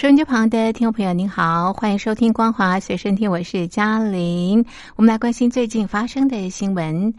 [0.00, 4.64] 收音机旁的听众朋友，您好，欢迎收听《光华随身听》，我是嘉玲。
[4.96, 7.12] 我们来关心最近发生的新闻。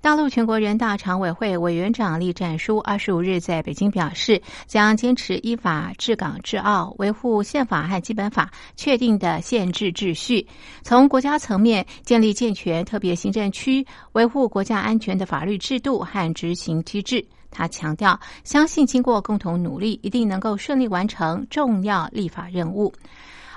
[0.00, 10.46] 大陆全国人大常委会委员长栗战书二十五日在北京表示，将坚持依法治港治澳，维护宪法和基本法确定的宪制秩序，
[10.84, 17.26] 从国家层面建立健全特别行政区，维护国家安全的法律制度和执行机制。
[17.50, 22.92] 他强调，相信经过共同努力，一定能够顺利完成重要立法任务。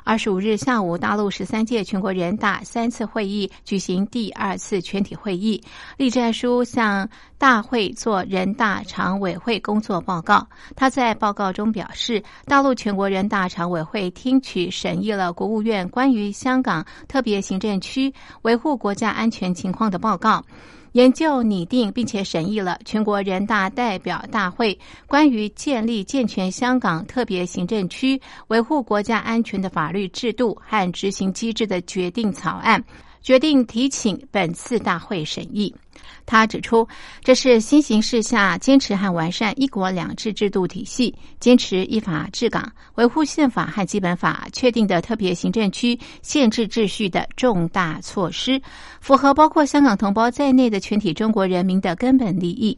[0.03, 5.61] 二十五日下午，大陆十三届全国人大三次会议举行第二次全体会议，
[5.95, 7.07] 栗战书向
[7.37, 10.47] 大会做人大常委会工作报告。
[10.75, 20.43] 他在报告中表示，大陆全国人大常委会听取审议了国务院关于香港特别行政区维护国家安全情况的报告。
[20.93, 32.83] 研究拟定并且审议了全国人大代表大会关于建立健全香港特别行政区维护国家安全的法律制度和执行机制的决定草案，
[33.21, 35.73] 决定提请本次大会审议。
[36.25, 36.87] 他指出，
[37.23, 48.61] 这是新形势下坚持和完善“一国两制”制度体系，坚持依法治港，维护宪法和基本法确定的特别行政区宪制秩序的重大措施，
[49.01, 52.77] 符合包括香港同胞在内的全体中国人民的根本利益。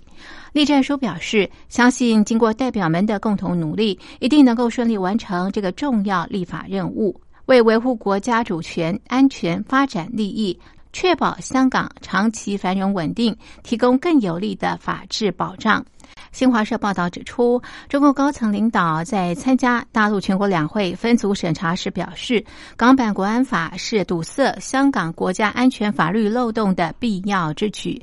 [0.54, 10.60] 栗战书表示，相信经过代表们的共同努力，一定能够顺利完成这个重要立法任务，为维护国家主权、安全、发展利益。
[10.96, 15.84] 确保香港长期繁荣稳定，提供更有力的法治保障。
[16.32, 17.59] 新华社报道指出，
[17.90, 22.46] 中共高层领导在参加大陆全国两会分组审查时表示，
[22.78, 28.00] 港版国安法是堵塞香港国家安全法律漏洞的必要之举。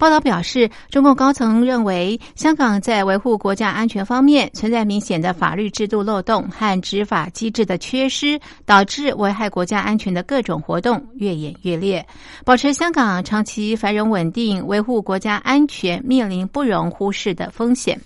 [0.00, 12.02] 报道表示，中共高层认为，香港在维护国家安全方面存在明显的法律制度漏洞和执法机制的缺失，导致危害国家安全的各种活动越演越烈。
[12.46, 18.00] 保持香港长期繁荣稳定，维护国家安全面临不容忽视的风险。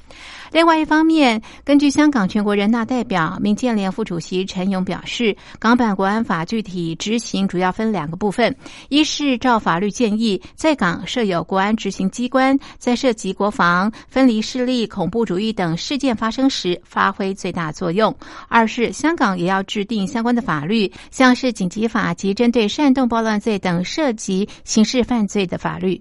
[0.54, 8.54] 另外一方面，根据香港全国人大代表、民建联副主席陈勇表示，港版国安法具体执行主要分两个部分：
[8.88, 18.12] 一是照法律建议，在港设有国安执行机关，在涉及国防、分离势力、恐怖主义等事件发生时发挥最大作用；
[18.48, 26.00] 二是香港也要制定相关的法律，像是紧急法及针对煽动暴乱罪等涉及刑事犯罪的法律。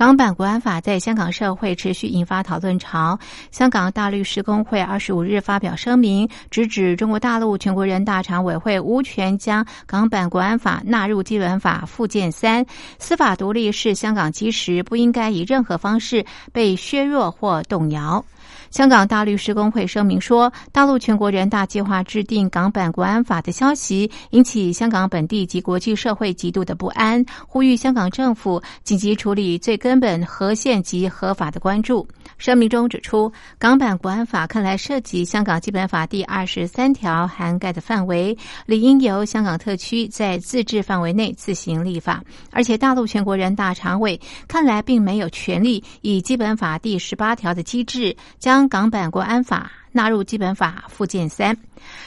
[0.00, 3.18] 港版国安法在香港社会持续引发讨论潮。
[3.50, 12.64] 香港大律师工会二十五日发表声明，直指中国大陆全国人大常委会无权将港版国安法纳入基本法附件三，
[12.98, 18.24] 司法独立是香港基石，不应该以任何方式被削弱或动摇。
[18.70, 32.06] 香港大律师公会声明说，大陆全国人大计划制定港版国安法的消息引起香港本地及国际社会极度的不安，呼吁香港政府紧急处理最根本核宪及合法的关注。
[32.38, 48.59] 声明中指出，港版国安法看来涉及香港基本法第二十三条涵盖的范围，理应由香港特区在自治范围内自行立法，而且大陆全国人大常委看来并没有权利以基本法第十八条的机制将。
[48.68, 51.56] 港版国安法纳入基本法附件三，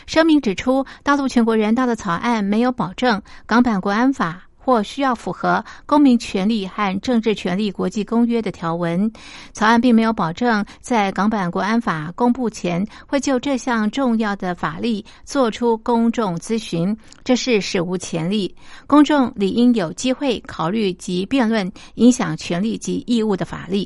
[0.06, 9.12] 声明指出，大陆全国人大的草案没有保证港版国安法或需要符合公民权利和政治权利国际公约的条文。
[9.52, 16.96] 草案并没有保证在港版国安法公布前会就这项重要的法律做出公众咨询，
[17.26, 18.56] 这是史无前例。
[18.88, 23.86] 公众理应有机会考虑及辩论影响权利及义务的法律。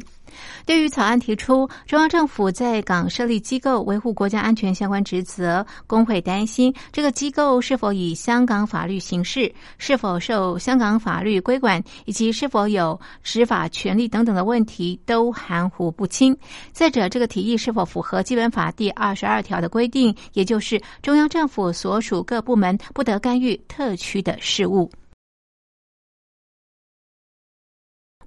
[0.65, 16.37] 对于草案提出中央政府在港设立机构维护国家安全相关职责，工会担心这个机构是否以香港法律行事，是否受香港法律规管，以及是否有执法权利等等的问题都含糊不清。
[16.71, 24.91] 再者，这个提议是否符合基本法第二十二条的规定，也就是中央政府所属各部门不得干预特区的事务。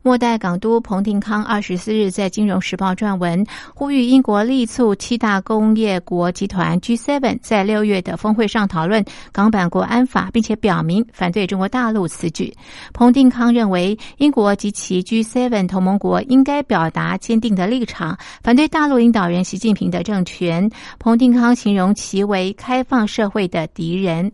[0.02, 3.44] 末代港督彭定康二十四日在《金融时报》撰文，
[3.74, 12.54] 呼吁英国力促七大工业国集团 G7 在六月的峰会上讨论港版国安法，并且表明反对中国大陆此举。
[12.94, 20.70] 彭定康认为，英国及其 G7 同盟国应该表达坚定的立场，反对大陆领导人习近平的政权。
[20.98, 24.32] 彭定康形容其为开放社会的敌人。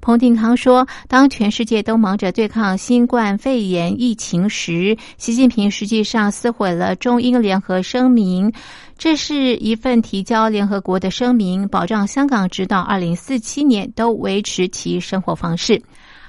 [0.00, 8.52] 彭定康说：“当全世界都忙着对抗新冠肺炎疫情时，”习近平实际上撕毁了中英联合声明，
[8.96, 15.82] 这是一份提交联合国的声明，保障香港直到二零四七年都维持其生活方式。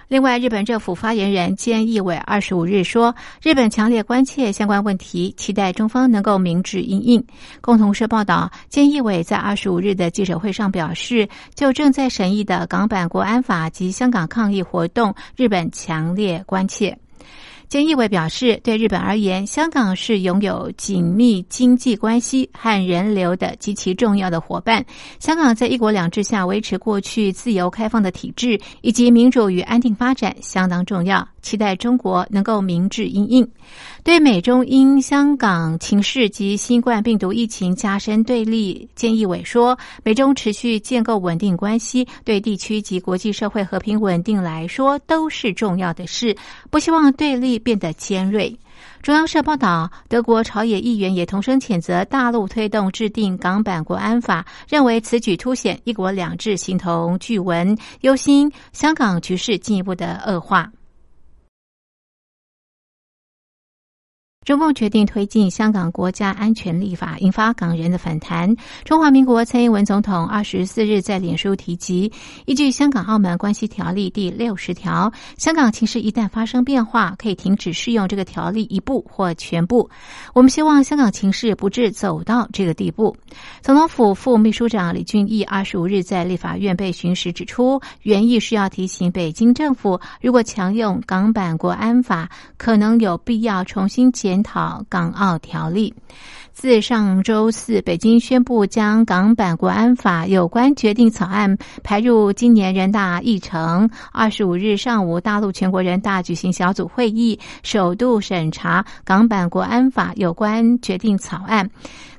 [0.07, 7.23] 另外，日本政府发言人菅义伟二十五日说，日本强烈关切相关问题，期待中方能够明智应应。
[7.61, 16.97] 共同社报道，菅义伟在二十五日的记者会上表示，就正在审议的港版国安法及香港抗议活动，日本强烈关切。
[17.69, 24.83] 菅义伟表示，对日本而言，香港是拥有紧密经济关系和人流的极其重要的伙伴。
[25.19, 31.27] 香港在一国两制下维持过去自由开放的体制，以及民主与安定发展相当重要。
[31.41, 33.47] 期待中国能够明智应应。
[34.03, 46.35] 对美中因香港情势及新冠病毒疫情加深对立，菅义伟说，美中持续建构稳定关系，对地区及国际社会和平稳定来说都是重要的事。
[46.69, 48.57] 不希望对立变得尖锐。
[49.01, 60.71] 中央社报道，德国朝野议员也同声谴责大陆推动制定港版国安法，认为此举凸显“一国两制”形同巨文，忧心香港局势进一步的恶化。
[64.45, 68.55] 中共决定推进香港国家安全立法，引发港人的反弹。
[68.85, 72.11] 中华民国蔡英文总统二十四日在脸书提及，
[72.45, 79.87] 依据《香港澳门关系条例》第六十条，香港情势一旦发生变化，可以停止适用这个条例一部或全部。
[80.33, 83.15] 我们希望香港情势不致走到这个地步。
[83.61, 94.28] 总统府副秘书长李俊毅二十五日在立法院被询时指出，原意是要提醒北京政府，如果强用港版国安法，可能有必要重新检。
[94.29, 95.91] 检讨港澳条例。
[96.59, 103.89] 自上周四，北京宣布将港版国安法有关决定草案排入今年人大议程。
[104.11, 111.69] 二十五日上午，大陆全国人大举行小组会议，首度审查港版国安法有关决定草案。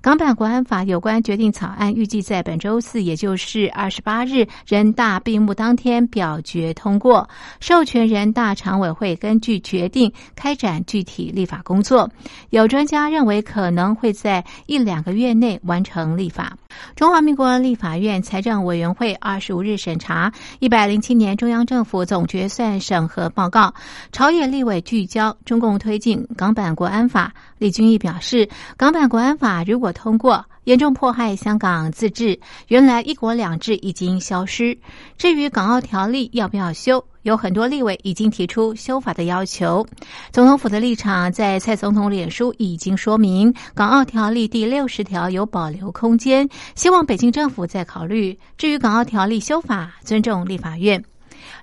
[0.00, 7.28] 港版国安法有关决定草案预计在本周四，也就是二十八日，人大闭幕当天表决通过，
[7.60, 12.10] 授权人大常委会根据决定开展具体立法工作。
[12.48, 16.56] 有专家认为，可能会在在一两个月内完成立法。
[16.94, 23.75] 中华民国立法院财政委员会二十五日审查一百零七年中央政府总决算审核报告，
[24.12, 27.35] 朝野立委聚焦中共推进港版国安法。
[27.59, 32.38] 李俊毅表示，港版国安法如果通过严重迫害香港自治，
[32.69, 34.79] 原来一国两制已经消失。
[35.19, 39.87] 至于港澳条例要不要修，有很多立委已经提出修法的要求。
[40.32, 48.38] 总统府的立场在蔡总统脸书已经说明，港澳条例第六十条有保留空间，希望北京政府再考虑。
[48.56, 51.02] 至于港澳条例修法，尊重立法院。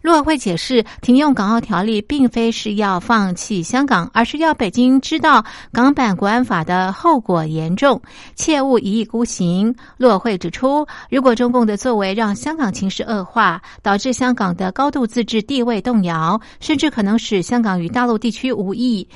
[0.01, 8.01] 陆委会解释，停用港澳条例并非是要放弃香港，而是要北京知道港版国安法的后果严重，
[8.35, 9.75] 切勿一意孤行。
[9.97, 19.07] 陆委会指出，如果中共的作为让香港情势恶化，导致香港的高度自治地位动摇，甚至可能使香港与大陆地区无异，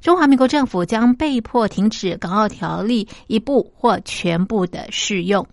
[0.00, 5.46] 中华民国政府将被迫停止港澳条例一部或全部的适用。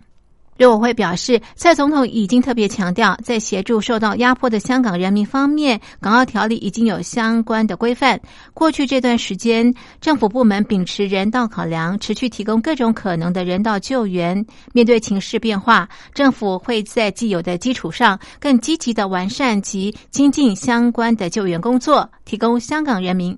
[0.58, 8.18] 陆委会表示，蔡总统已经特别强调，在协助受到压迫的香港人民方面，港澳条例已经有相关的规范。
[8.54, 14.46] 过去这段时间，政府部门秉持人道考量，持续提供各种可能的人道救援。
[14.72, 23.38] 面对情势变化，政府会在既有的基础上，更积极的完善及精进相关的救援工作，提供香港人民。